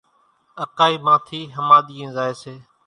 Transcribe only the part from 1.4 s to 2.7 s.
ۿماۮيئين زائي سي